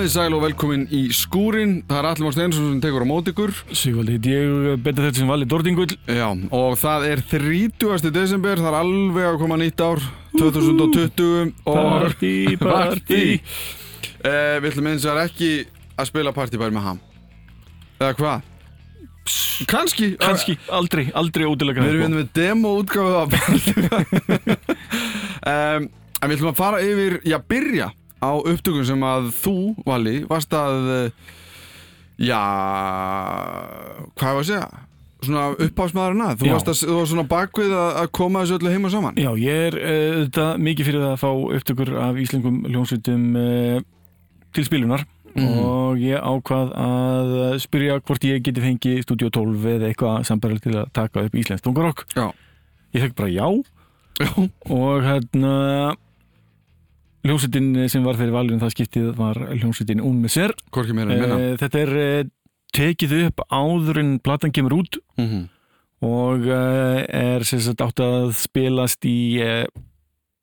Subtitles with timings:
[0.00, 3.50] Komið sæl og velkomin í skúrin Það er Allimár Steinsson sem tekur á mót ykkur.
[3.76, 6.24] Sigvaldi, ég betur þetta sem vali Dordingull Já,
[6.56, 8.08] og það er 30.
[8.14, 10.00] desember Það er alveg að koma nýtt ár
[10.38, 12.32] 2020 og Party,
[12.64, 13.20] party.
[14.24, 15.52] Eh, Við ætlum eins og það er ekki
[16.00, 17.04] að spila partybær með ham
[18.00, 18.50] Eða hvað?
[19.68, 24.04] Kanski Kanski, aldrei, aldrei ótilega Við erum hérna með demo útgáðu af partybær.
[25.50, 27.86] Um, En við ætlum að fara yfir, já, byrja
[28.20, 29.54] á upptökum sem að þú,
[29.86, 31.10] Vali, varst að eh,
[32.30, 32.40] já
[34.18, 34.68] hvað var að segja
[35.20, 36.52] svona uppháðsmaðurinn að, þú Já.
[36.56, 39.64] varst að, þú varst svona bakvið að, að koma þessu öllu heima saman Já, ég
[39.68, 39.76] er
[40.24, 43.80] þetta mikið fyrir að fá upptökur af íslengum hljómsveitum uh,
[44.56, 45.58] til spilunar Mhm.
[45.62, 47.28] og ég ákvað að
[47.62, 51.62] spyrja hvort ég geti fengið Studio 12 eða eitthvað sambarlega til að taka upp íslenskt
[51.68, 52.02] tungarokk.
[52.90, 53.46] Ég fekk bara já
[54.18, 54.32] Já,
[54.74, 55.52] og hérna
[57.24, 60.02] hljómsveitin sem var fyrir valinu það skiptið var hljómsveitin
[60.96, 62.24] meira en minna Uh, þetta er uh,
[62.76, 65.44] tekið upp áður en platan kemur út mm -hmm.
[66.06, 69.40] og er sagt átt að spilast í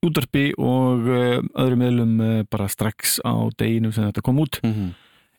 [0.06, 4.60] útarpi og öðrum meðlum bara strax á deginum sem þetta kom út.
[4.62, 4.92] Mm -hmm.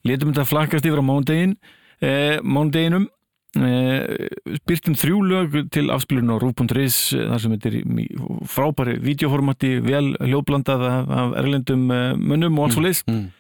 [0.05, 1.11] Letum þetta flakkast yfir á
[2.03, 3.09] uh,
[3.57, 7.79] byrtum þrjú lög til afspilun á rúf.is þar sem þetta er
[8.45, 13.03] frábæri videoformati, vel hljóðblandað af, erlendum uh, mönnum og alls og leys.
[13.09, 13.31] Mm.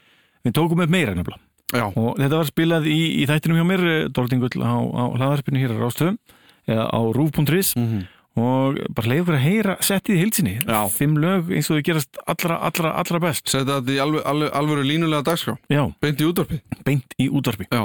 [0.48, 1.44] Við tókum upp meira nefnilega.
[1.68, 3.82] Já, Og þetta var spilað í, í þættinum hjá mér,
[4.16, 6.16] Dordingull á, á hlaðarpinu hér á Rástöðum,
[6.64, 8.06] eða á rúf.is mm -hmm.
[8.38, 10.54] Og bara leiður að heyra settið í heilsinni.
[10.64, 10.80] Já.
[10.94, 13.48] Fimm lög eins og þau gerast allra, allra, allra best.
[13.48, 17.66] setja þetta í alveg, alveg, alvöru línulega dagskrá Já, beint í útvarpi beint í útvarpi.
[17.72, 17.84] Já,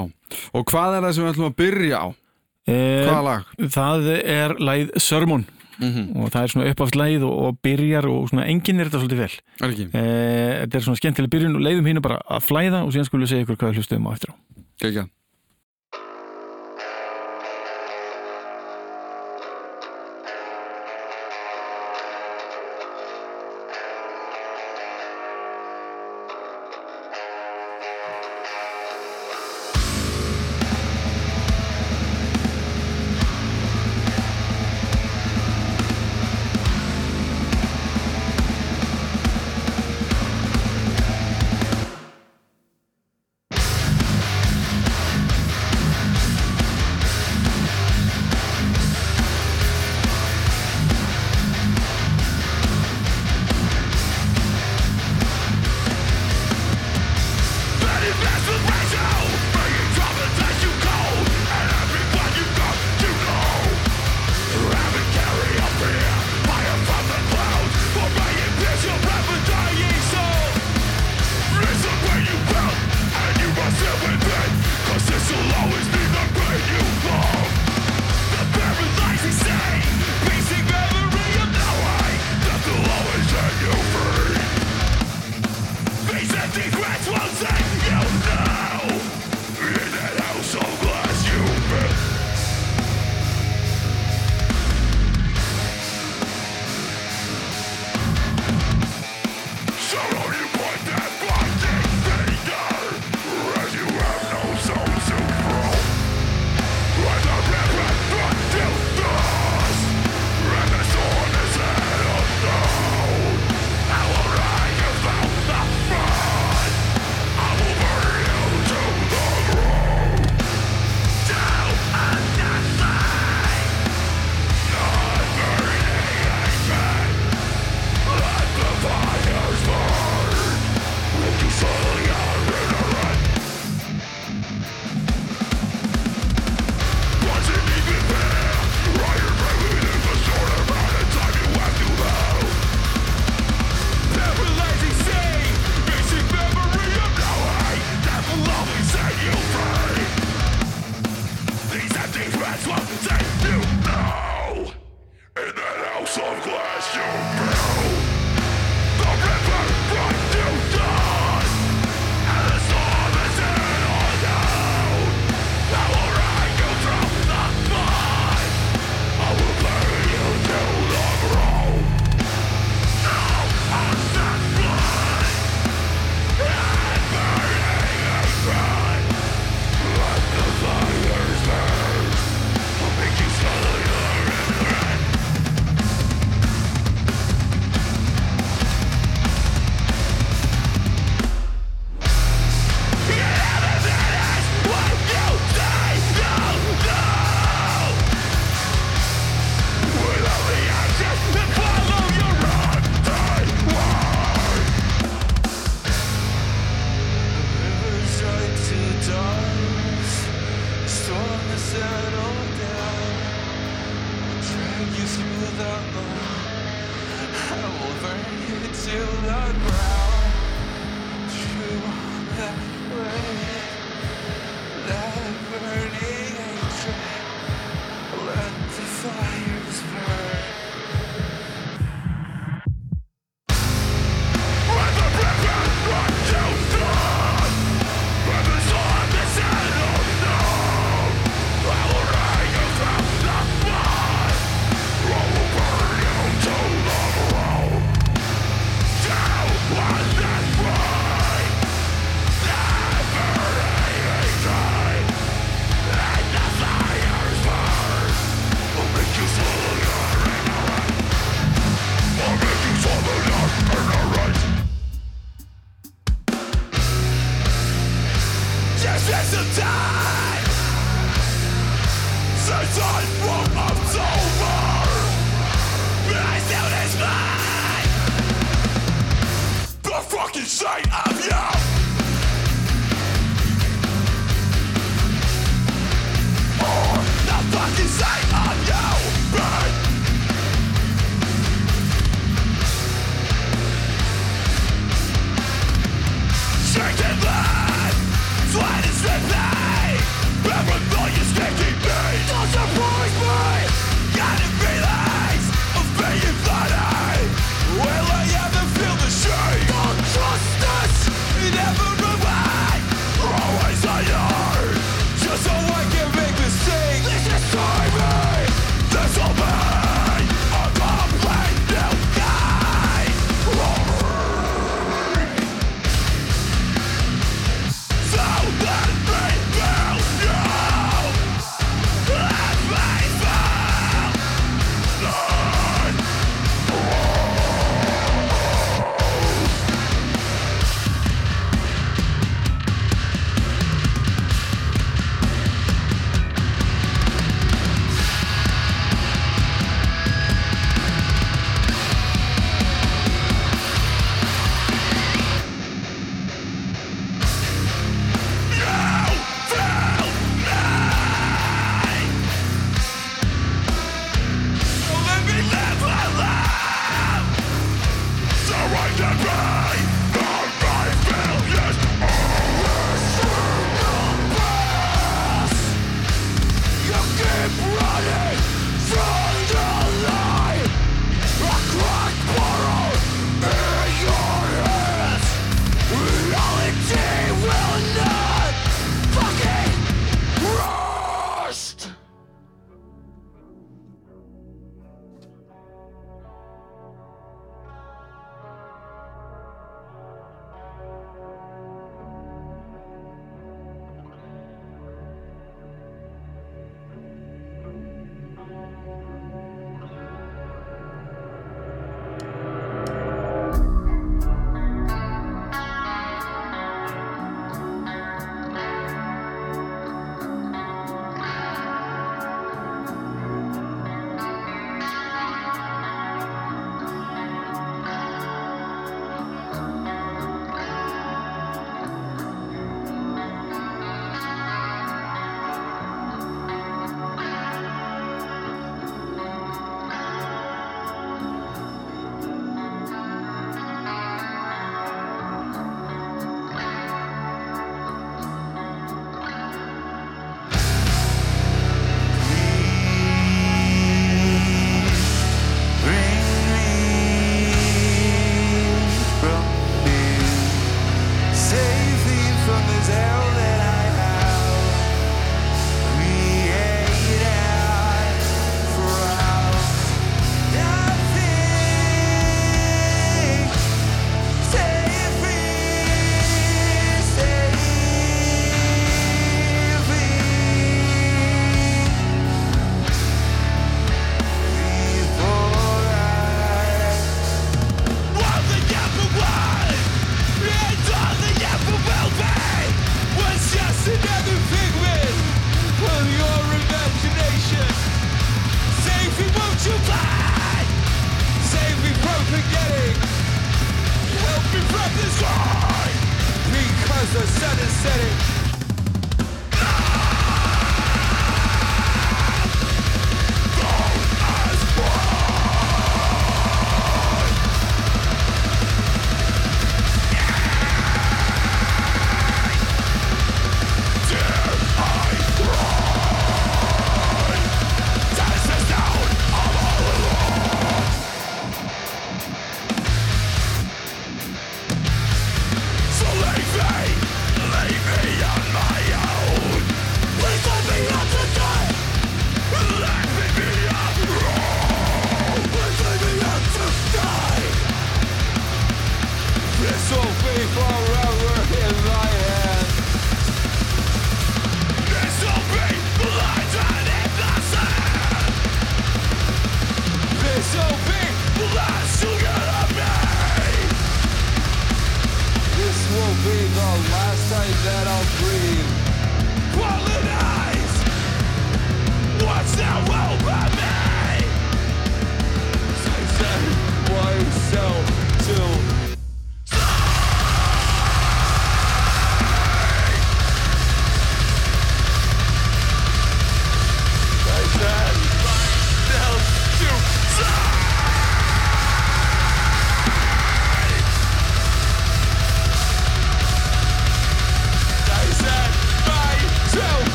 [0.54, 2.06] og hvað er það sem við ætlum að byrja á?
[2.64, 3.42] Eh, Hvaða lag?
[3.74, 5.44] það er læð Sörmón
[5.74, 6.16] Mm -hmm.
[6.22, 9.32] og það er svona uppáfslæð og, og byrjar og svona enginn er þetta svolítið vel.
[9.90, 13.24] Eh, þetta er svona skemmtileg byrjun og leiðum hínu bara að flæða og síðan skulum
[13.24, 14.34] við segja ykkur hvað við hlustum á eftir á.
[14.78, 15.04] Gekja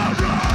[0.00, 0.49] alone.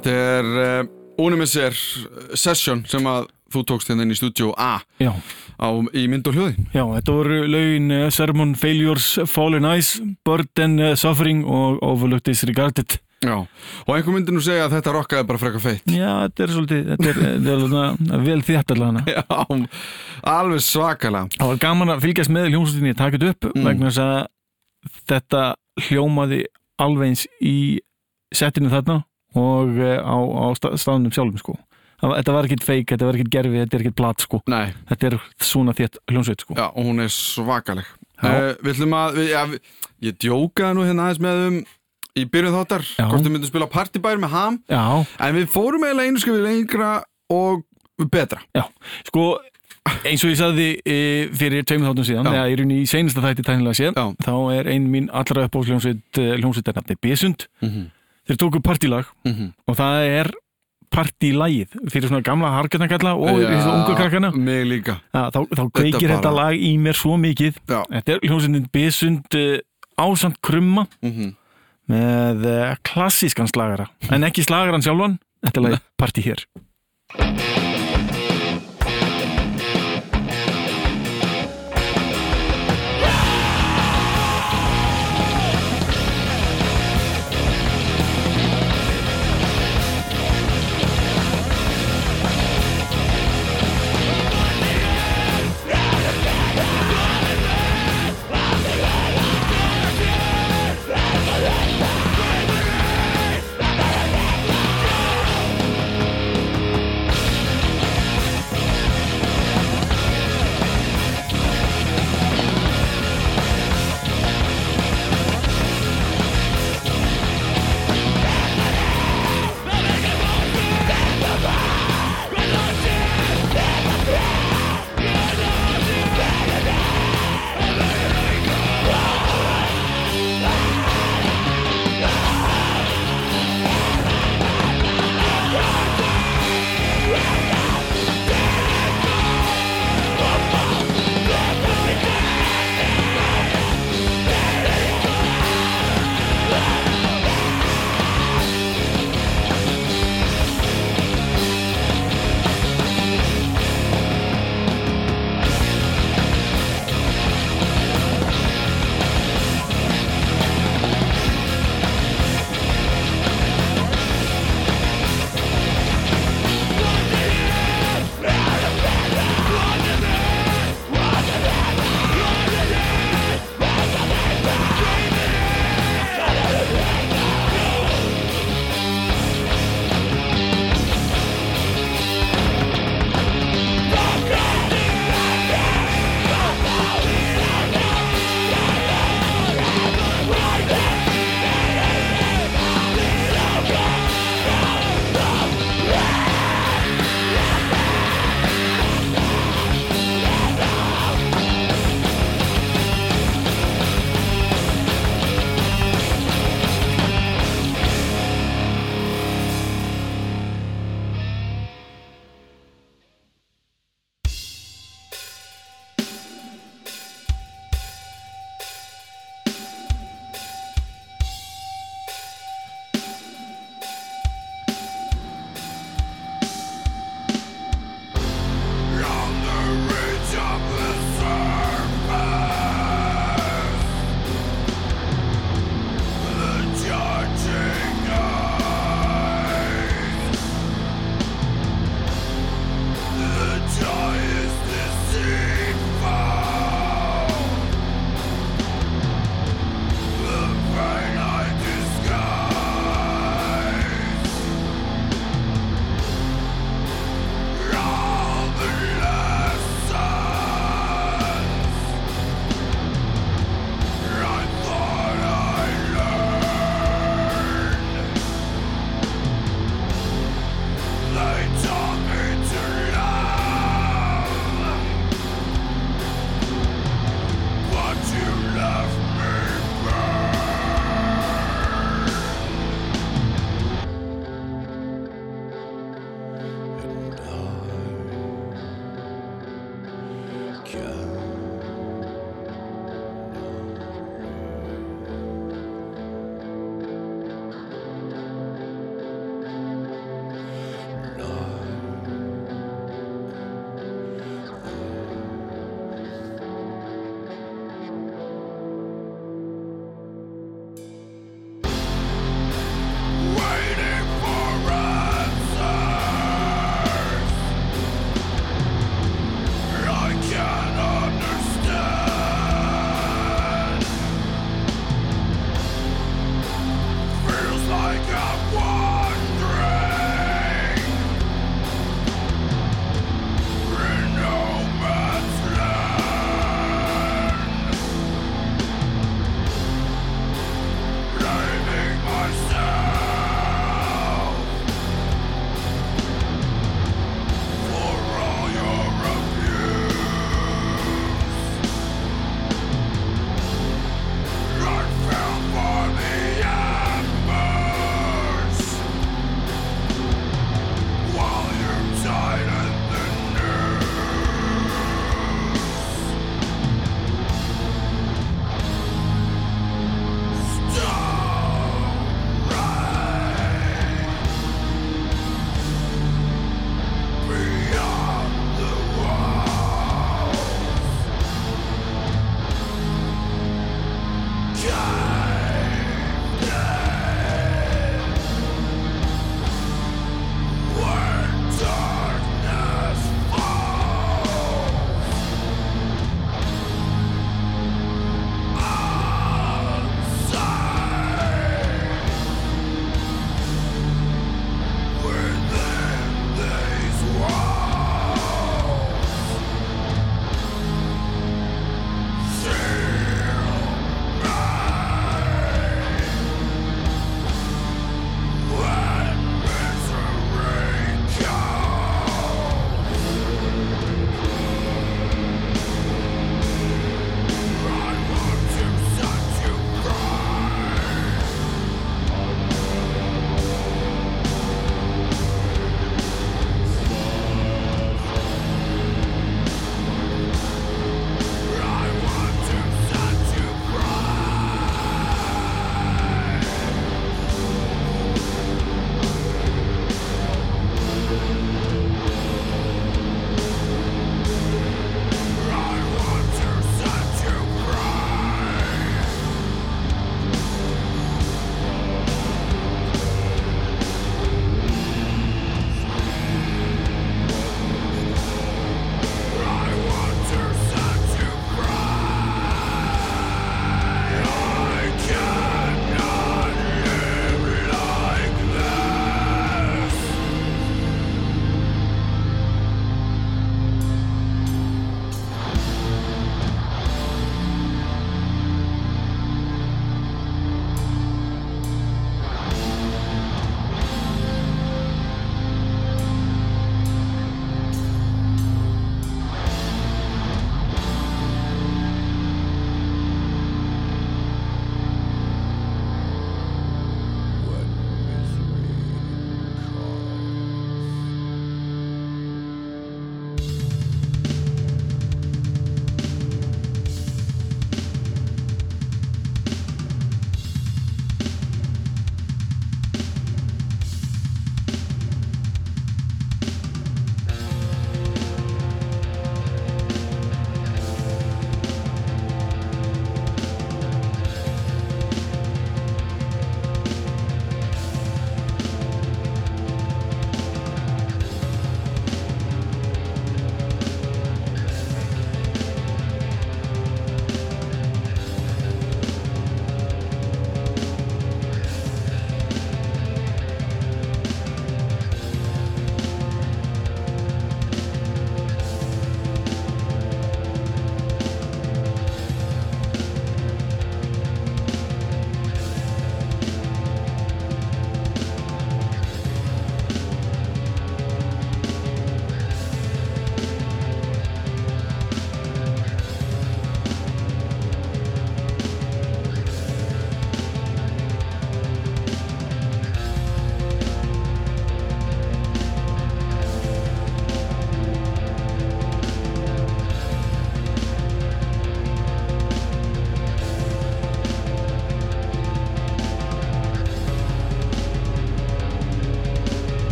[0.00, 0.86] Þetta er uh,
[1.20, 1.74] Unimisir
[2.38, 5.10] Session sem að þú tókst hérna inn í stúdíu A Já,
[5.60, 10.78] á, í mynd og hljóði já, þetta voru lögin uh, Sermon Failures, Fallen Ice, Burden
[10.80, 12.96] uh, Suffering og Overlooked Disregarded.
[13.20, 13.34] Já,
[13.84, 16.86] og einhver myndi nú segja að þetta rockaði bara frekar feitt Já, þetta er svolítið,
[16.94, 19.04] þetta er, þetta er svona vel þétt allavega.
[19.12, 19.68] Já,
[20.38, 23.66] alveg svakalega Það var gaman að fylgjast með hljómsveitinni að taka þetta upp Mm.
[23.68, 25.42] vegna þess að þetta
[25.90, 26.40] hljómaði
[26.80, 27.56] alveg eins í
[28.32, 29.02] settinu þarna
[29.38, 31.56] og eh, á, á sta- staðnum sjálfum sko.
[32.00, 34.38] Þetta var ekkit feik, þetta var ekkit gerfi, þetta er ekkit plat sko.
[34.48, 36.54] Nei, Þetta er svona þétt hljómsveit sko.
[36.56, 37.90] já, og hún er svakaleg.
[38.22, 39.60] Uh, Við ætlum að, við, við,
[40.08, 41.58] ég djókaði nú hérna aðeins með um
[42.16, 44.80] í byrjun þáttar, hvort við myndum spila partybær með ham, Já,
[45.20, 46.90] en við fórum eiginlega einu skrifið lengra
[47.30, 47.62] og
[48.10, 48.40] betra.
[48.56, 48.64] Já,
[49.06, 49.28] sko
[50.04, 50.96] eins og ég sagði e,
[51.36, 54.88] fyrir tveimur þáttum síðan, eða í rauninni í seinasta þætti tæknilega séð, þá er ein
[54.92, 57.86] mín allra upp á hljómsveit hljómsveitarnafni Besund, mm -hmm.
[58.30, 59.50] Þeir tóku partílag Mm -hmm.
[59.66, 60.30] og það er
[60.90, 64.30] partílægið fyrir svona gamla harkjarnakalla og fyrir svona ungu krakkana.
[64.34, 64.96] Mig líka.
[65.14, 67.54] Ja, þá, þá kveikir bara- þetta lag í mér svo mikið.
[67.68, 67.84] Já.
[67.90, 69.58] þetta er hljómsveitin Besund uh,
[69.98, 70.86] ásand krumma.
[71.02, 71.34] Mm
[71.90, 73.88] með uh, klassískan slagara.
[74.14, 77.58] En ekki slagaran sjálfan, þetta er lagið partí hér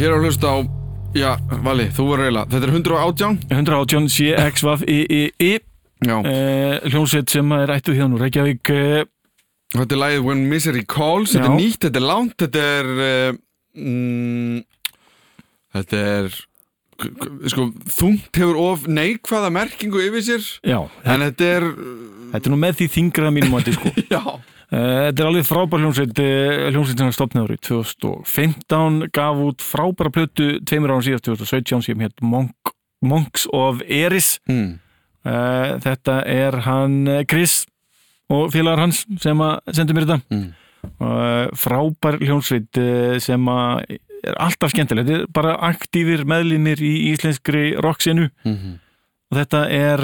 [0.00, 0.56] hér er að hlusta á
[1.10, 1.30] Já,
[1.64, 5.56] Vali, þú var reyla Þetta er 118 118 CXVAF II
[6.00, 9.00] Já, uh, hljómsveit sem er ættuð hérna úr Reykjavík uh,
[9.74, 13.40] þetta er lagið When Misery Calls Þetta er nýtt, þetta er langt Þetta er uh,
[13.76, 14.62] mm,
[15.76, 16.38] Þetta er
[17.00, 20.48] Sko, þungt hefur of neikvæða merkingu yfir sér.
[20.68, 21.64] Já, En þetta er
[22.34, 23.92] þetta er nú með því þingra mínum að sko.
[24.12, 24.20] Já
[24.70, 30.12] Þetta er alveg frábær hljómsveit uh, hljómsveit sem er stopnið árið 2015 gaf út frábæra
[30.14, 32.70] plötu tveimur árum síðast 2017 sem hétt Monk,
[33.02, 34.78] Monks of Eris mm.
[35.84, 37.66] Þetta er hann eh, Chris
[38.32, 40.54] og félagar hans sem að sendu mér þetta Mm.
[41.60, 42.78] frábær hljómsveit
[43.20, 48.78] sem að er alltaf skemmtilegt þetta er bara aktífir meðlimir í íslenskri rocksinu Mm -hmm.
[49.30, 50.00] og þetta er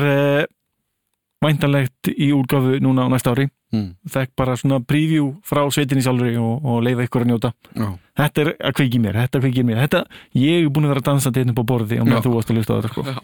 [1.46, 3.88] væntanlegt í útgáfu núna á næsta ári mm.
[4.12, 7.88] þekk bara svona preview frá sveitinni sjálfri og, og leifa ykkur að njóta Já,
[8.22, 10.04] þetta er að kveiki mér, þetta kveiki mér þetta,
[10.36, 12.10] ég er búin að vera að dansa þetta upp á borði og Já.
[12.10, 13.06] meðan þú varst að lusta á þetta sko.
[13.06, 13.18] Já.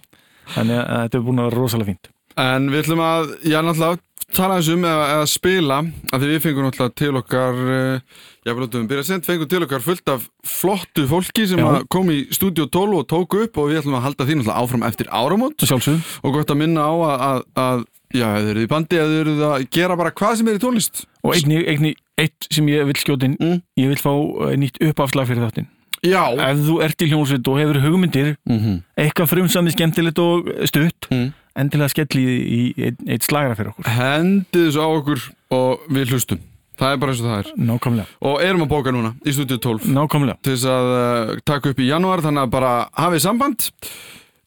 [0.57, 4.01] þannig að þetta er búin að vera rosalega fínt En við ætlum að, já náttúrulega
[4.33, 8.51] tala þessum um eða, eða spila að því við fengum náttúrulega til okkar uh, já,
[8.51, 12.23] við lótum byrja sent, fengum til okkar fullt af flottu fólki sem að kom í
[12.33, 15.67] stúdíu 12 og tóku upp og við ætlum að halda því náttúrulega áfram eftir áramót
[15.69, 19.21] og gott að minna á að, að, að já, þið eruð í bandi, ef þið
[19.25, 21.05] eruð að gera bara hvað sem er í tónlist.
[21.23, 23.63] Og einni, eitt sem ég vil skjótin Mm.
[23.79, 25.71] ég vil fá uh, nýtt uppafslag fyrir þáttin
[26.03, 26.35] Já.
[26.35, 28.79] Ef þú ert í hljómsveit og hefur hugmyndir mm -hmm.
[28.99, 31.29] eitthvað frumsamið skemmtilegt og stutt mm.
[31.55, 33.87] endilega skelli í eitt, eitt slagra fyrir okkur.
[33.87, 36.41] Hendið þessu á okkur og við hlustum.
[36.75, 37.53] Það er bara eins og það er.
[37.69, 40.37] Nákvæmlega, Og erum að bóka núna í stúdíu 12 nákvæmlega.
[40.43, 43.71] Til þess að uh, taka upp í janúar þannig að bara hafið samband.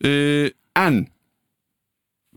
[0.04, 1.08] Uh, en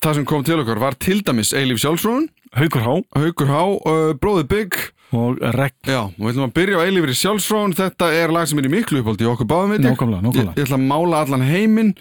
[0.04, 2.28] það sem kom til okkar var til dæmis Eilíf Sjálfsrún,
[2.58, 2.92] Haukur Há.
[3.18, 4.78] Haukur Há, uh, Bróði Bygg
[5.16, 8.60] og Regn Já, og við ætlum að byrja á Eilífri Sjálfsrún þetta er lag sem
[8.60, 9.82] er í miklu uppáldi í okkur báðum ég.
[9.86, 10.54] nákvæmlega, ég, nákvæmlega.
[10.58, 11.94] Ég ætla að mála allan heiminn.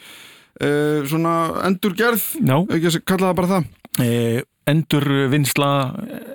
[0.58, 1.34] Uh, svona
[1.68, 3.66] endurgerð Já, ekki að kalla það bara það.
[4.02, 4.08] E,
[4.68, 5.68] endur vinsla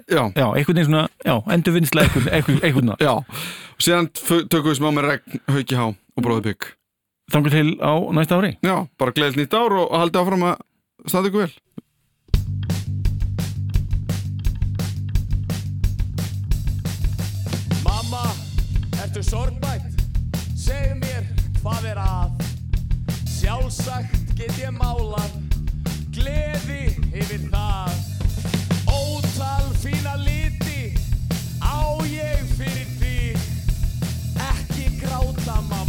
[0.06, 3.12] Já, já, einhvern veginn svona, já, endur vinsla einhvern, einhvern, einhvern já.
[3.18, 6.68] Og síðan f- tökum við smá með Regn, Hauki Há og Bróði Bygg
[7.32, 8.52] þangur til á næsta ári.
[8.62, 10.62] Já, bara gleðið nýtt ár og haldið áfram að
[11.08, 11.52] staða ykkur vel.
[17.84, 18.24] Mamma,
[19.02, 20.02] ertu sorgbætt?
[20.58, 21.26] Segðu mér
[21.60, 22.46] hvað er að?
[23.38, 25.40] Sjálfsagt get ég málað
[26.12, 27.94] Gleði yfir það.
[28.92, 30.92] Ótal fína liti
[31.58, 33.16] Á ég fyrir því.
[34.50, 35.81] Ekki gráta mamma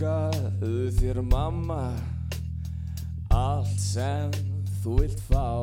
[0.00, 1.92] Óskaðu þér mamma
[3.36, 4.30] Allt sem
[4.80, 5.60] þú vilt fá.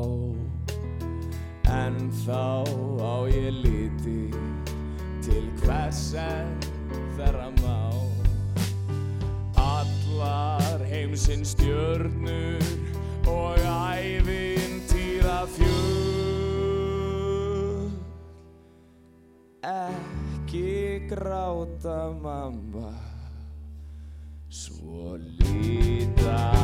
[1.73, 2.61] En þá
[3.01, 4.29] á ég liti
[5.25, 6.53] Til hvers en
[7.17, 7.97] þeirra má.
[9.57, 12.61] Allar heimsins stjörnur
[13.25, 13.57] Og
[13.97, 15.97] ævintýra fjöl
[19.65, 23.06] Ekki gráta mamma
[24.97, 26.56] Svo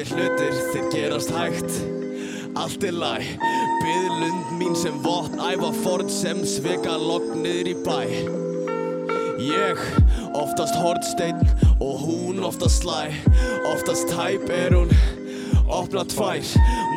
[0.00, 1.72] heilnæmi hlutir þeir gerast hægt.
[2.56, 3.26] Allt er læg.
[3.80, 8.00] Byðlund mín sem vopn Æfa ford sem svika lokn niður í bæ
[9.40, 9.80] Ég
[10.36, 11.40] oftast hortsteinn
[11.80, 13.12] Og hún oftast slæ.
[13.72, 14.92] Oftast tæp er hún
[15.70, 16.42] Opna tvær.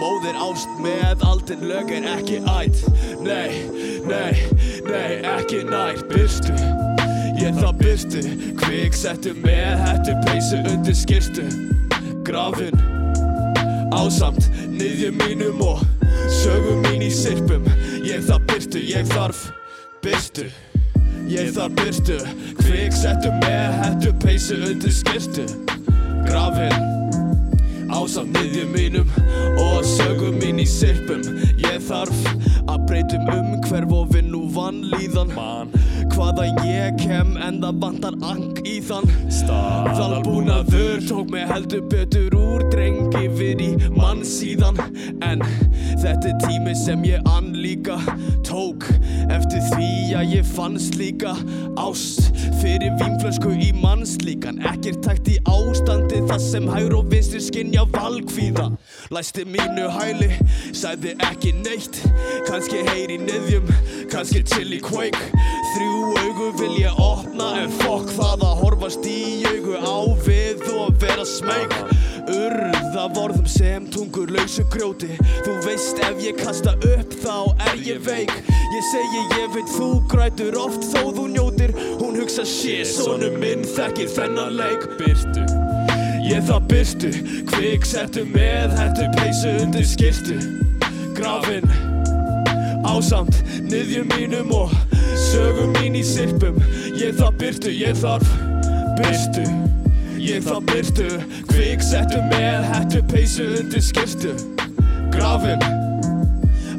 [0.02, 2.84] Móðir ást með aldin lög er ekki ætt
[3.22, 3.52] Nei,
[4.08, 4.34] nei,
[4.88, 6.00] nei, ekki nær.
[6.10, 6.56] Byrstu
[7.40, 8.26] Ég það byrstu.
[8.64, 11.48] Kviksettu með hættu peysu undir skirtu
[12.24, 12.93] Grafin
[13.94, 15.84] Ásamt niðjum mínum og
[16.42, 17.68] Sögum mín í sirpum
[18.06, 19.44] Ég það byrtu, ég þarf
[20.04, 20.48] Byrstu
[21.32, 22.18] Ég þarf byrstu
[22.64, 25.46] Kviksettu með hættu peysu undir skirtu
[26.26, 26.92] Grafin
[27.94, 29.14] Ásamt niðjum mínum
[29.62, 31.22] og sögum mín í sirpum
[31.62, 32.26] Ég þarf
[32.74, 35.34] að breytum um hver og vinn nú vanlíðan.
[35.36, 35.72] Man.
[36.14, 41.04] Hvaða ég kem en það vantar ang í þann Staðalbúnaður.
[41.08, 44.80] Tók mig heldur betur úr dreng yfir í mann síðan.
[45.26, 45.44] En
[46.02, 48.00] þetta er tími sem ég ann líka.
[48.48, 48.88] Tók
[49.34, 51.36] Eftir því að ég fannst líka
[51.80, 52.34] ást
[52.64, 54.62] Fyrir vínflösku í mannslíkan.
[54.68, 58.70] Ekkert takt í ástandi það sem hægur og vinstri skinja valkvíða.
[59.12, 60.30] Læsti mínu hæli,
[60.72, 62.00] sagði ekki neitt.
[62.48, 63.68] Kanski heyri niðjum,
[64.12, 65.28] kannski chill í quake.
[65.74, 70.98] Þrjú augu vil ég opna en fokk það að horfast í augu á við og
[71.02, 71.74] vera smeg
[72.32, 75.10] Urða vorðum sem tungur lausu grjóti.
[75.44, 77.36] Þú veist ef ég kasta upp þá
[77.68, 78.32] er ég veik.
[78.74, 81.76] Ég segi ég veit þú grætur oft þó þú njótir.
[82.00, 84.88] Hún hugsa shit, sonu minn þekkir þennan leik.
[85.02, 85.44] Byrtu
[86.24, 87.10] Ég það byrstu,
[87.52, 90.38] kviksettu með hættu peysu undir skirtu
[91.18, 91.68] Grafin.
[92.88, 93.36] Ásamt
[93.68, 94.72] niðjum mínum og
[95.34, 96.58] sögum mín í sirpum
[97.00, 98.34] Ég það byrtu, ég þarf
[99.00, 99.46] byrstu
[100.24, 101.08] Ég það byrtu,
[101.50, 104.36] kviksettu með hættu peysu undir skirtu
[105.14, 105.64] Grafin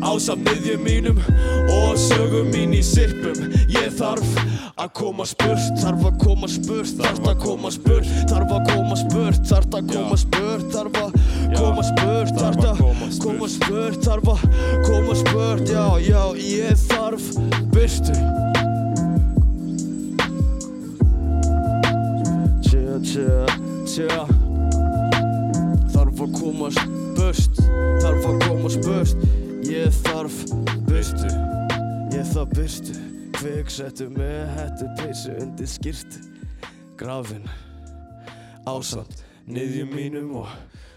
[0.04, 1.20] Ásamt niðjum mínum
[1.72, 4.38] og sögum mín í sirpum Ég þarf
[4.74, 9.46] að koma spurt, þarf að koma spurt, þarf að koma spurt Þarf að koma spurt,
[9.50, 11.23] þarf að koma spurt, þarf að
[11.56, 12.80] koma spurt Þarf að
[13.22, 14.42] koma spurt, þarf að
[14.86, 15.70] koma spurt.
[15.70, 17.28] Já, já, ég þarf
[17.74, 18.16] byrstu
[22.64, 23.38] Tjö, tjö,
[23.88, 24.20] tjö
[25.94, 27.64] Þarf að koma spurt,
[28.02, 29.26] þarf að koma spurt.
[29.64, 30.36] Ég þarf
[30.88, 31.30] byrstu,
[32.14, 32.96] ég þarf byrstu
[33.34, 36.20] Kviksettu með hættu peysu undir skirtu
[36.96, 37.42] Grafin.
[38.64, 40.52] Ásamt niðjum mínum og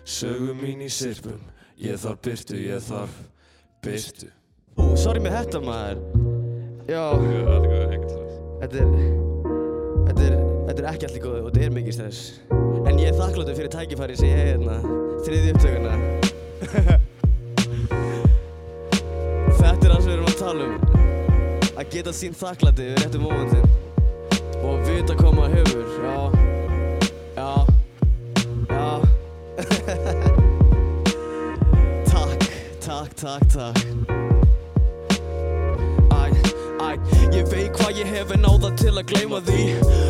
[0.08, 1.42] sögum mín í sirpum
[1.78, 3.22] Ég þarf byrtu, ég þarf
[3.86, 4.32] byrtu
[4.78, 6.04] Ú, sorry með þetta maður.
[6.86, 7.02] Já,
[8.62, 9.26] þetta er
[10.08, 10.36] Þetta er,
[10.70, 12.22] þetta er ekki allir góðu og þetta er mikið stress.
[12.88, 14.78] En ég er þakkláttur fyrir tækifæri sem ég hef hérna
[15.26, 15.94] Þriði upptökuna.
[19.58, 20.76] Þetta er það sem við erum að tala um.
[21.78, 23.68] Að geta sín þakklæti við réttum mómentin.
[24.64, 25.14] Og að vita
[25.58, 26.47] hefur Já Já
[33.18, 34.27] Talk, talk.
[37.38, 39.64] Ég veit hvað ég hef en á það til að gleyma því.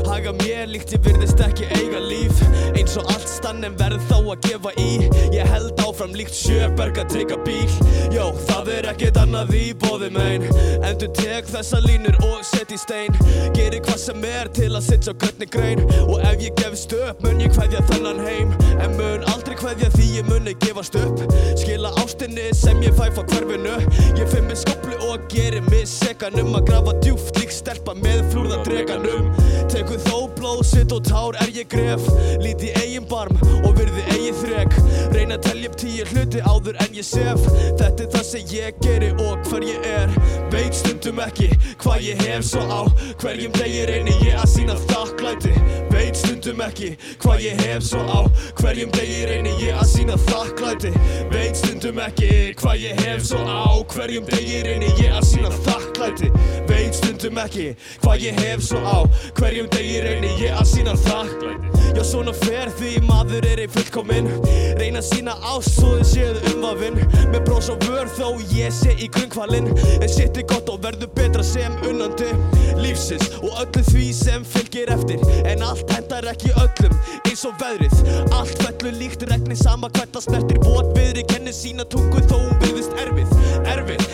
[0.08, 2.40] Haga mér líkt ég virðist ekki eiga líf.
[2.78, 5.10] Eins og allt stann en verð þá að gefa í.
[5.36, 7.68] Ég held áfram líkt sjöberg að trygga bíl.
[8.16, 10.48] Jó, það er ekkert annað í bóði mein.
[10.88, 13.18] Endur tek þessa línur og set í stein.
[13.58, 15.84] Gerir hvað sem er til að sitja á götni grein.
[16.08, 18.56] Og ef ég gefst upp mun ég kveðja þennan heim.
[18.78, 21.26] En mun aldrei kveðja því ég muni gefast upp.
[21.60, 23.80] Skila ástinni sem ég fæ frá hverfinu.
[24.16, 28.24] Ég finn mig skoplu og gerir mig sekan um að grafa djúft lík stelpa með
[28.32, 29.28] flúrða dreganum
[29.72, 32.04] Tekur þó blóð, sitt og tár er ég gref.
[32.40, 33.36] Lít í eigin barm
[33.66, 34.78] og virði eigin þrek.
[35.12, 37.44] Reyna að telja upp tíu hluti áður en ég sef.
[37.80, 40.14] Þetta er það sem ég geri og hver ég er.
[40.54, 41.50] Veit stundum ekki
[41.84, 42.82] hvað ég hef svo á.
[43.20, 45.54] Hverjum degi reyni ég að sína þakklæti.
[45.92, 46.94] Veit stundum ekki
[47.26, 48.22] hvað ég hef svo á.
[48.62, 50.94] Hverjum degi reyni ég að sína þakklæti.
[51.34, 52.32] Veit stundum ekki
[52.62, 53.68] hvað ég hef svo á.
[53.92, 56.30] Hverjum degi reyni ég að sína þakklæti.
[56.70, 57.68] Veit stundum ekki
[58.04, 59.00] hvað ég hef svo á.
[59.38, 61.72] Hverjum degi reyni ég að sína þakklæti.
[61.98, 64.30] Já svona fer því maður er ei fullkominn.
[64.78, 67.00] Reyna að sína ást svo þið séðu umvafinn
[67.32, 69.72] Með brós og vör þó ég sé í grunnkvalinn.
[69.98, 72.30] En sitt er gott og verður betra sem unnandi
[72.78, 73.32] Lífsins.
[73.42, 75.24] Og öllu því sem fylgir eftir.
[75.50, 77.98] En allt hendar ekki öllum eins og veðrið.
[78.38, 80.62] Allt fellur líkt regni sama hvert að snertir.
[80.68, 83.34] Vot viðri kennir sína tungu þó hún byrðist erfið.
[83.66, 84.07] Erfið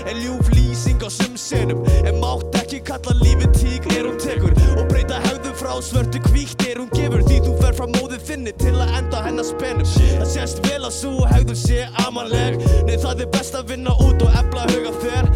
[1.53, 6.21] senum En mátt ekki kalla lífið tík er hún tekur Og breyta hefðum frá svörtu
[6.27, 9.87] kvíkt er hún gefur Því þú fer frá móðu þinni til að enda hennar spenum.
[9.87, 14.25] Það sést vel að svo hefðum sé amanleg Nei það er best að vinna út
[14.25, 15.33] og ebla huga þér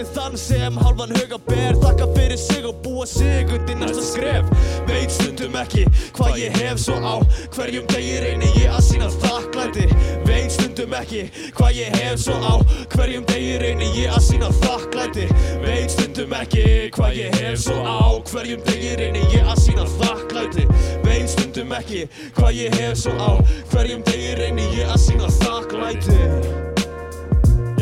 [0.00, 4.46] Einnig þann sem hálfan huga ber Þakka fyrir sig og búa sig undir næsta skref.
[4.88, 5.84] Veit stundum ekki
[6.16, 7.20] hvað ég hef svo á.
[7.52, 9.90] Hverjum degi reyni ég að sína þakklæti.
[10.24, 12.54] Veit stundum ekki hvað ég hef svo á.
[12.96, 15.28] Hverjum degi reyni ég að sína þakklæti.
[15.66, 18.00] Veit stundum ekki hvað ég hef svo á.
[18.32, 20.68] Hverjum degi reyni ég að sína þakklæti.
[21.04, 22.06] Veit stundum ekki
[22.40, 23.32] hvað ég hef svo á.
[23.74, 26.22] Hverjum degi reyni ég að sína þakklæti.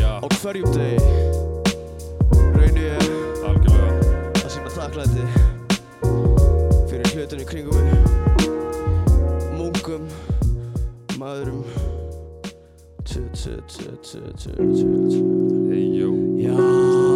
[0.03, 1.38] Á hverjum degi
[4.99, 5.23] þakklæti
[6.89, 7.99] fyrir hlutunum í kringum mig.
[9.55, 10.09] Munkum
[11.19, 11.63] maðurum.
[13.07, 15.23] Tjö, tjö, tjö, tjö, tjö, tjö, tjö.
[15.71, 16.11] Hey, yo.
[16.35, 17.08] Já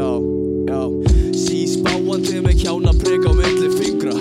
[0.00, 0.16] Já,
[0.64, 0.82] já.
[1.36, 4.14] Síspáandi með kjána prek á milli fingra.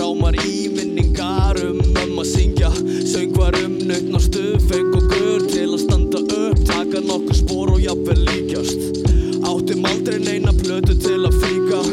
[0.00, 2.70] Rámar íminningar um um að syngja.
[3.04, 7.84] Söngvar um nautn og stufeng og gur Til að standa upp, taka nokkur spór og
[7.84, 9.04] jafnvel líkjast.
[9.44, 11.84] Áttum aldrei neina plötu til að fríka.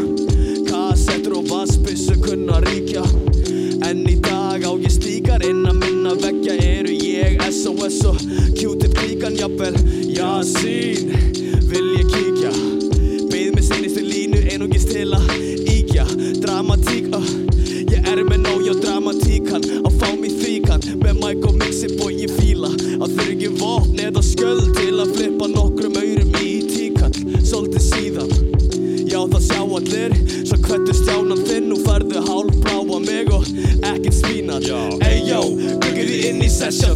[0.71, 3.03] Kassettur og vassbissu kunna ríkja.
[3.83, 6.55] En í dag á ég slíkar inn að minna veggja.
[6.63, 8.23] Eru ég SOS og
[8.55, 9.75] Q-tip klíkan jafnvel?
[10.07, 11.02] Jasín, vil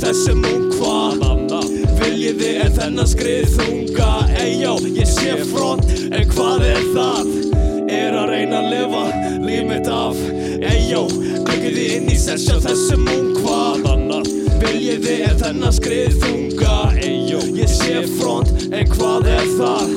[0.08, 1.18] þessum ung hvað
[1.98, 4.12] Viljiði er þennan skrið þunga?
[4.40, 7.34] Eyjó, ég sé front En hvað er það?
[7.92, 9.04] Er að reyna að lifa
[9.44, 10.24] líf mitt af
[11.48, 13.84] byggir þið inn í sessja þessum ung hvað
[14.64, 16.80] Viljiði er þennan skrið þunga?
[17.04, 19.97] Eyjó, ég sé front En hvað er það?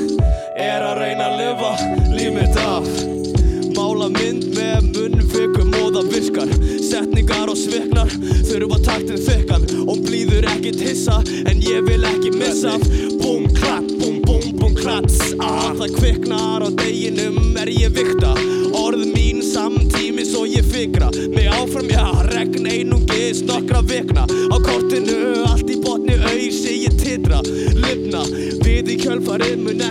[12.79, 18.35] Missa Búm, klapp, búm, búm, búm, klats ah, Það kviknar á deginum er ég vikta
[18.73, 21.11] Orð mín samtímis og ég fikra.
[21.35, 24.23] Mig áfram, já, regn einungis nokkra vikna.
[24.27, 27.43] Á kortinu, allt í botni auðsi ég titra.
[27.75, 28.23] Lifna,
[28.62, 29.83] við í kjölfarið mun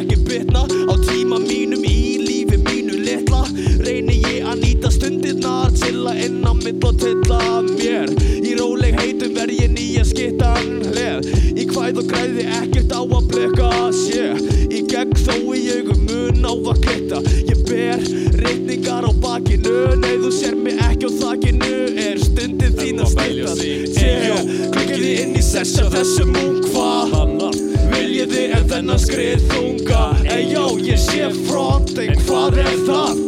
[26.00, 27.58] þessum ung hvað Annað
[27.92, 30.04] Viljiði en þennan skrið þunga?
[30.32, 33.20] Eyjó, ég sé front, en hvað er það?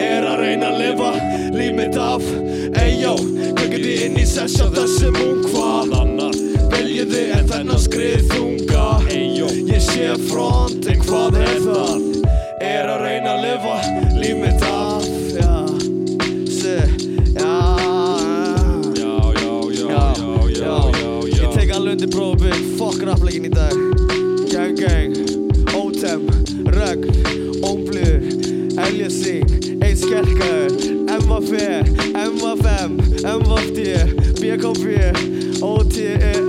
[0.00, 1.10] Er að reyna að lifa
[1.56, 2.24] líf mitt af
[2.80, 3.12] Eyjó,
[3.58, 6.40] kveikið inn í sess á þessum ung hvað Annað
[6.72, 8.86] Viljiði en þennan skrið þunga?
[9.12, 10.75] Eyjó Ég sé front,
[30.16, 30.70] Kerke,
[31.08, 31.82] MFV,
[32.14, 32.90] MFM,
[33.20, 33.78] MFT,
[34.40, 36.45] BKP, OTE.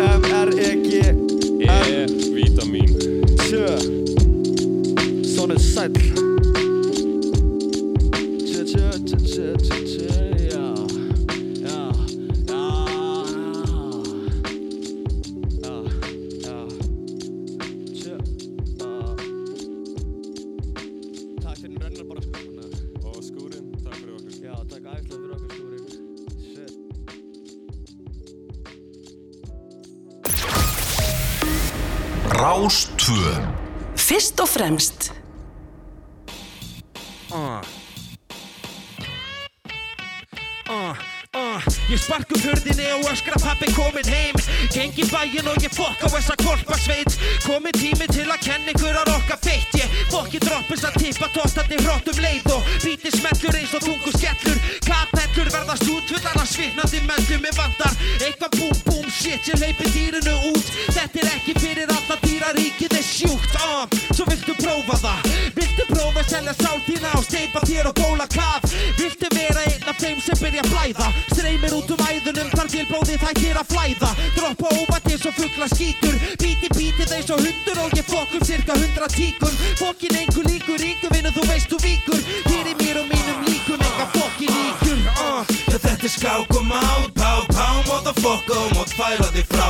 [51.28, 54.58] Að tippa tóttandi hróttum leið Og bíti smellur eins og tungu skellur.
[54.86, 60.36] Kapellur verða stútfullar af svitnandi möndum Mér vantar eitthvað búm búm shit Ég leipi dýrinu
[60.52, 60.66] út.
[60.94, 65.32] Þetta er ekki fyrir alla dýra ríkið er sjúkt uh, Svo viltu prófa það?
[65.58, 68.68] Viltu prófa að selja sál þína og steipa þér og bóla kaf
[68.98, 71.12] Viltu vera einn af þeim sem byrja að flæða?
[71.34, 74.12] Streymir út um æðunum þar til blóðið hættir að flæða.
[74.38, 78.46] Droppa óvætt eins og fuggla skítur Bíti bítið eins og hundur og ég fokk um
[78.48, 81.16] cirka hundra tíkur Fokkin einhver líkur ríkur
[81.66, 84.99] þú víkur Fyrir mér og mínum líkum enga fokkin líkur.
[85.18, 85.58] Uh.
[85.88, 89.68] Þetta er skák og mát, pá, pá, motherfucker og mátt færa þig frá?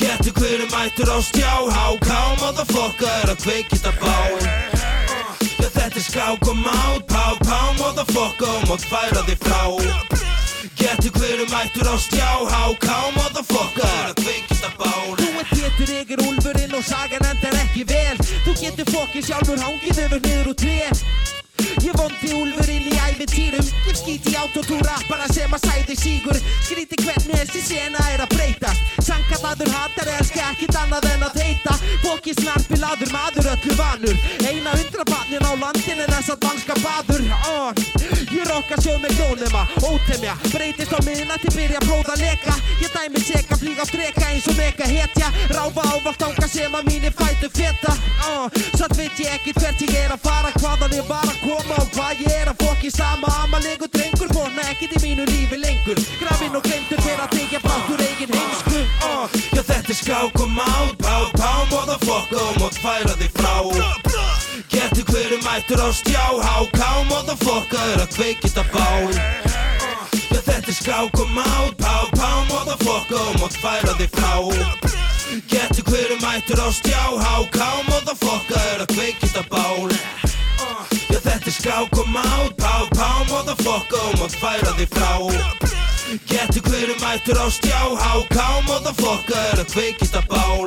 [0.00, 4.16] Getur hverju mættur á stjá, háká, motherfucker er að kveikist að bá?
[5.60, 9.62] Þetta er skák og mát, pá, pá, motherfucker og mátt færa þig frá?
[10.80, 14.92] Getur hverju mættur á stjá, háká, motherfucker er að kveikist að bá?
[15.20, 17.19] Þú ert getur ykkur úlfurinn og sagan
[19.20, 20.76] fokkið sjálfur hangið yfir niður úr tré.
[21.84, 23.66] Ég vondi úlfurinn í ævintýrum.
[23.84, 26.38] Ég skíti autotúra bara sem að sæði sígur.
[26.64, 28.80] Skríti hvernig þessi sena er að breytast.
[29.04, 31.76] Sankallaður hattar elska ekkit annað en að heita.
[32.04, 34.16] Fokki snarpilaður maður öllu vanur.
[34.40, 37.84] Eina hundra barnin á landin en þess að danska baður uh.
[38.30, 40.36] Ég rokka sjóð með glónema, ótemja.
[40.48, 42.56] Breytist á miðna til byrja blóða leka.
[42.80, 45.32] Ég dæmi seka, flýga á dreka eins og mega hetja.
[45.52, 47.96] Ráfa ávalt ánga sem að mínir fætu feta.
[48.30, 48.79] Ég
[49.34, 52.48] ekkert hvert ég er að fara Hvaðan ég var að koma og hvað ég er
[52.50, 53.30] að fokki sama.
[53.44, 56.00] Amalegur drengur, fórna ekkert í mínu lífi lengur.
[56.20, 58.82] Grafinn og glemtur fyrir að tegja brátt úr eigin heimsku.
[59.06, 63.54] Uh, Já þetta er skák og mát, pá, pá, motherfucker og mátt færa þig frá.
[64.70, 68.88] Getur hverju mættur á stjá, háká, motherfucker er að kveikist að bá.
[70.30, 74.99] Já þetta er skák og mát, pá, pá, motherfucker og mátt færa þig frá
[75.30, 79.62] Getur hverju mættur á stjá, háká, motherfucker er að kveikist að bá
[81.06, 85.12] Já þetta er skák og mát, pá, pá, motherfucker og mátt færa þig frá.
[86.26, 90.66] Getur hverju mættur á stjá, háká, motherfucker er að kveikist að bál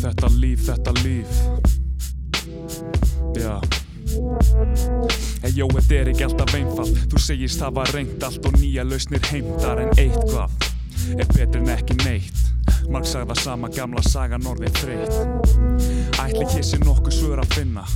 [0.00, 1.40] Þetta líf, þetta líf.
[3.36, 3.83] Já
[4.14, 7.02] Hey jó, þetta er ekki alltaf einfalt.
[7.10, 10.54] Þú segist hafa reynt allt og nýja lausnir heimtar En eitthvað
[11.18, 12.44] er betur en ekki neitt.
[12.92, 15.20] Marg sagða sama gamla sagan orðið þreytt.
[16.22, 17.86] Ætli sé nokkuð svör að finna.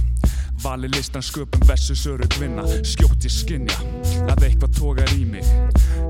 [0.62, 3.76] Vali listan sköpum versus öru gvinna Skjótt ég skinja
[4.26, 5.46] að eitthvað tógar í mig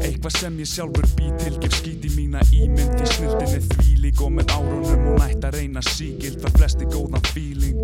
[0.03, 2.99] Eitthvað sem ég sjálfur bý til Gef skít í mína ímynd.
[2.99, 7.79] Í snildinni þvílík og með árunum Hún ætti að reyna sígild Það flesti góðan feeling.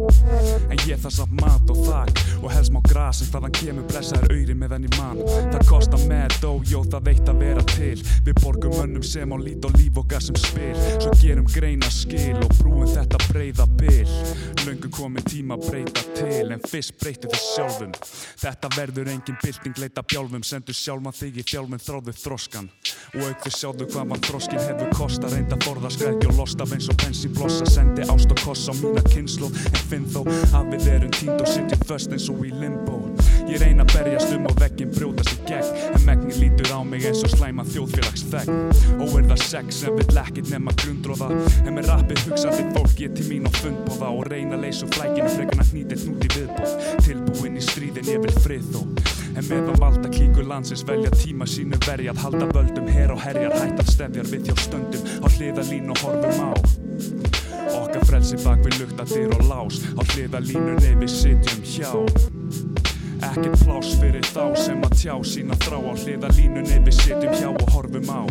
[0.70, 3.86] En ég þarf samt mat og þak Og helst má grasin Þaðan kemur.
[3.90, 5.22] Blessaður auðri meðan ég man.
[5.52, 7.96] Það kostar með dó, jó það veit að vera til.
[8.26, 10.74] Við borgum önnum sem á lít og líf okkar sem spil.
[11.02, 14.14] Svo gerum greina skil Og brúum þetta breyða bil.
[14.64, 17.92] Löngu komin tíma breyta til En fyrst breytu þess sjálfum.
[18.44, 20.44] Þetta verður engin bylting leita bjálfum.
[20.46, 22.68] Sendur sjálfan þig í þjálfum þráðu þroskan.
[23.14, 26.88] Og auk þið sjáðu hvað mann þroskin hefur kosta Reynda forða skrækja og losta eins
[26.90, 27.66] og bensin blossa.
[27.70, 30.24] Sendi ást og koss á mína kynslu En finn þó
[30.54, 33.00] að við erum tínd og sitjum föst eins og í limbo.
[33.48, 35.72] Ég reyna að berjast um og veggin brjótast í gegn.
[35.94, 39.98] En megnin lítur á mig eins og slæma þjóðfélags þegn Og er það sex sem
[39.98, 41.30] vill ekkit nema grundróða
[41.64, 45.30] En með rappið hugsandi fólk ég til mín á fundbóða Og reyna að leysa flækinu
[45.36, 46.74] frekarna hnítið hnút í viðbóð
[47.04, 51.78] Tilbúin í stríðin ég vil frið þó En meðan valda klíkur landsins velja tíma sínu
[51.82, 56.44] verjað Halda völdum her og herjar hættar stefjar við hjá stöndum Á hliðalín og horfum
[56.46, 56.52] á.
[57.74, 61.90] Okkar frelsi bak við luktadir og lás Á hliðalínunni við sitjum hjá.
[63.24, 67.66] Ekkert pláss fyrir þá sem að tjá sína þrá Á hliðalínunni við sitjum hjá og
[67.74, 68.22] horfum á.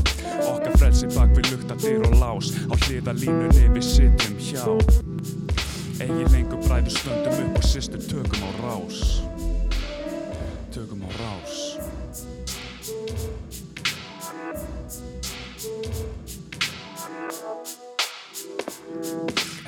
[0.53, 4.65] Okkar frelsi bak við luktadir og lás Á hliðalínunni við sitjum hjá.
[5.99, 9.32] Egi lengur bræður stöndum upp og systur tökum á rás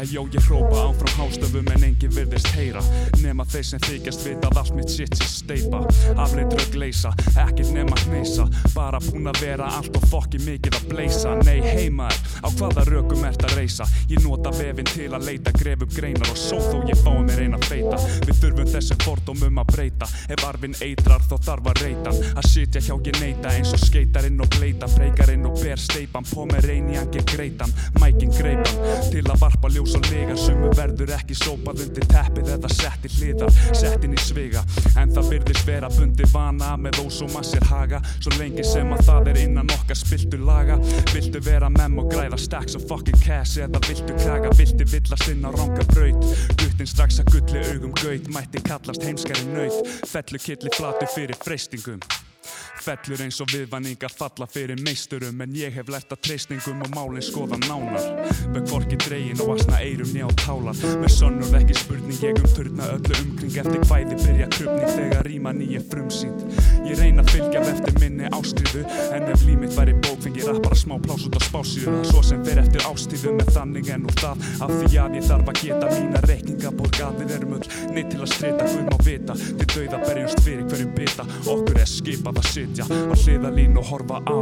[0.06, 2.82] En jó, ég hrópa áfram hástöfum en enginn virðist heyra.
[3.24, 5.80] Nema þeir sem þykjast vita að allt mitt sitt sé steipa
[6.22, 8.46] Afleitt rögg leysa, ekkert nema hneysa.
[8.76, 13.26] Bara búin að vera allt og fokki mikið að bleisa Nei, heimaður, á hvaða rökum
[13.26, 13.88] ert að reysa?
[14.12, 17.42] Ég nota vefinn til að leita, gref upp greinar og svo þó ég fái mér
[17.48, 17.98] eina feita.
[18.28, 20.12] Við þurfum þessum fordómum að breyta.
[20.30, 22.14] Ef arfinn eitrar þá þarf að reyta.
[22.14, 22.38] Hann.
[22.44, 24.92] Að sitja hjá ég neita eins og skeitarinn og bleita.
[24.94, 27.74] Freykarinn og ber steipan, på með reyni hann ger greitan.
[27.98, 32.72] Mækin greipan, til að varpa ljós og legar Sumu verður ekki sópað undir teppið eða
[32.74, 34.64] sett í hliðar Sett inn í sviga,
[35.00, 39.06] en það virðist vera bundi vana Með ós og massir haga, svo lengi sem að
[39.10, 40.78] það er innan okkar spiltu laga.
[41.14, 45.48] Viltu vera mem og græða stacks og fucking cash Eða viltu kraga, viltu villast inn
[45.48, 46.30] á ranga braut?
[46.60, 48.30] Guttin strax að gulli augum gaut.
[48.36, 52.02] Mætti kallast heimskari naut Fellu killi flatu fyrir freystingum
[52.86, 57.24] Fellur eins og viðvanningar falla fyrir meisturum En ég hef lært að treystingum og málinn
[57.26, 58.04] skoða nánar.
[58.54, 62.90] Með hvorki dregin og asna eirum njá tálar Með sönnur ekki spurning ég um turna
[62.94, 66.44] öllu umkring Eftir hvæði byrja krupning þegar ríman í er frumsýnd.
[66.86, 68.84] Ég reyna að fylgja eftir minni áskrifu
[69.16, 72.46] En ef líf mitt væri bók fengi rappara smá plás út á spásíðu Svo sem
[72.46, 75.92] fer eftir ástíðu með þannig en úr það Af því að ég þarf að geta
[75.96, 77.66] mína reikninga borgað Við erum öll
[77.98, 81.90] neitt til að strita Guð má vita Til dauða berjumst fyrir hverjum bita Okkur er
[81.90, 84.40] skipað að sitja á hliðalín og horfa á.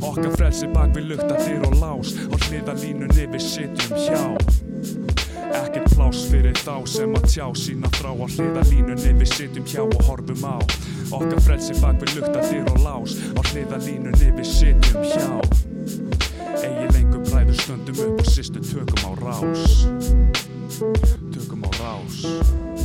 [0.00, 4.22] Okkar frelsi bak við lukta dyr og lás Á hliðalínunni við sitjum hjá.
[5.60, 10.00] Ekkert pláss fyrir þá sem að tjá sína þrá Á hliðalínunni við sitjum hjá og
[10.08, 10.56] horfum á.
[11.12, 15.28] Okkar frelsi bak við lukta dyr og lás Á hliðalínunni við sitjum hjá.
[16.56, 19.76] Egi lengur bræður stöndum upp og sýstu tökum á rás.
[21.36, 22.79] Tökum á rás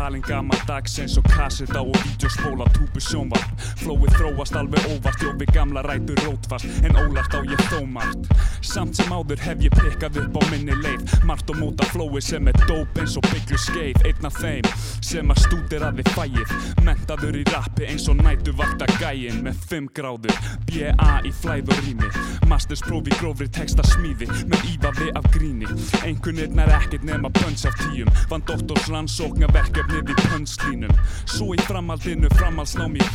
[0.00, 5.30] Talin gammal dags eins og kasseta og vídeospóla Túbu sjónvarp Flóið þróast alveg óvart Jó
[5.40, 6.68] við gamla rætur rótfast.
[6.84, 8.28] En ólart á ég þó margt.
[8.60, 11.14] Samt sem áður hef ég pikkað upp á minni leið.
[11.28, 14.04] Margt og móta flóið sem er dóp eins og bygglu skeið.
[14.08, 14.68] Einn af þeim
[15.10, 16.54] sem að stúdir að þið fæið
[16.84, 20.36] Mentaður í rappi eins og nætu vakta gæin Með 5 gráður
[20.68, 21.10] B.A.
[21.24, 22.12] í flæð og rými.
[22.50, 24.28] Masterspróf í grófri texta smíði.
[24.50, 25.68] Með ívafi af gríni.
[26.04, 30.94] Einhvernirnar ekkert nema pönns af tíum Vann doktors rannsókna verkefnið í pönnslínum.
[31.24, 33.10] Svo í framhaldinu framhaldsnám í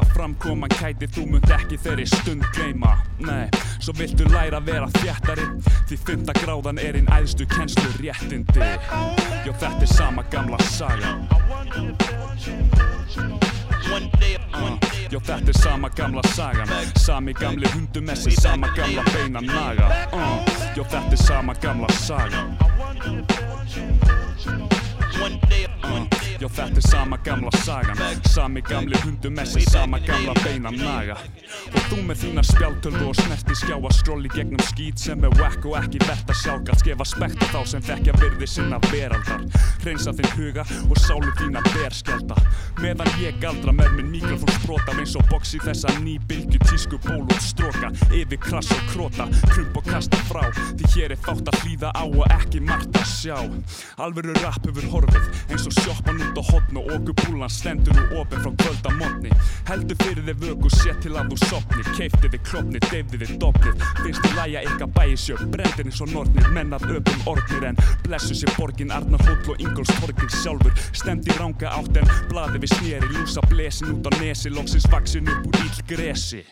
[0.00, 3.48] frumleika Framkoman kæti þú munt ekki þeirri stund gleyma Nei,
[3.80, 5.46] svo viltu læra að vera þjættari
[5.88, 8.60] Því fymta gráðan er einn æðstu kennslu réttindi
[9.46, 11.16] Jó þetta er sama gamla saga
[14.20, 14.36] day.
[15.10, 20.38] Jó þetta er sama gamla sagan Sami gamli hundumessi, sama gamla beina naga uh.
[20.76, 23.20] Jó þetta er sama gamla day,
[25.20, 25.69] one day.
[26.40, 27.98] Já þetta er sama gamla sagan.
[28.24, 31.18] Sami gamli hundumessi, sama gamla beina naga.
[31.68, 35.66] Og þú með þína spjáltöldu og snerti skjá að skróli gegnum skít sem er whack
[35.68, 39.44] og ekki verðt að sjá Galt gefa spekt á þá sem þekkja virði sinna veraldar.
[39.84, 42.36] Hreinsa þinn huga og sálu þína berskjálta
[42.80, 47.44] Meðan ég galdra með minn mikrofón sprota eins og í þessa nýbylgju tísku ból út
[47.44, 50.48] stróka Yfir krass og króta, krump og kasta frá.
[50.78, 53.38] Því hér er fátt að hlýða á og ekki margt að sjá.
[54.00, 58.20] Alvöru rap hefur horfið eins og sjoppan út á hotn og okkur púlan stendur nú
[58.20, 59.30] opinn frá kvölda mótni
[59.68, 63.74] Heldur fyrir þið vöku, sé til að þú sopnir Keifti þið klopnir, deyfði þið dopnir
[64.00, 66.48] Finnst þið læja ykkar bæisjöf, brendir eins og nornir.
[66.54, 70.74] Menn að öpum orknir en blessu sér borgin Arnar Hóll og Ingóls torgin sjálfur.
[70.96, 73.10] Stemdi ranga átt en blaði við sneri.
[73.16, 76.44] Lúsa blesin út á nesi, loksins vaksin upp úr ill gresi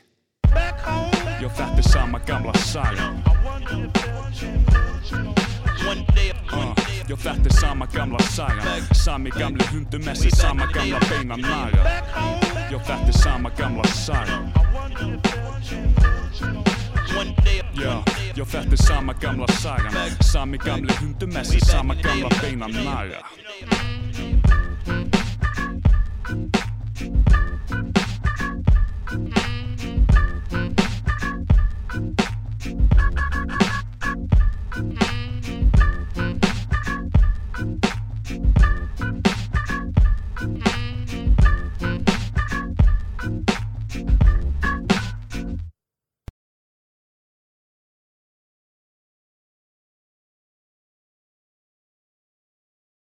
[1.39, 3.12] Jó, þetta er sama gamla saga.
[6.49, 8.95] Uh, Jó, þetta er sama gamla saga.
[8.95, 12.03] Sami gamli hundumessi, sama gamla beina naga.
[12.71, 14.43] Jó, þetta er sama gamla saga.
[17.73, 18.05] Já,
[18.35, 19.91] jó, þetta er sama gamla saga.
[20.21, 23.25] Sami gamli hundumessi, sama gamla beina naga